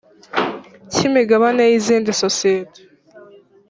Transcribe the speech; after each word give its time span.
cy 0.91 0.99
imigabane 1.07 1.63
y 1.69 1.73
izindi 1.79 2.09
sosiyete 2.23 2.79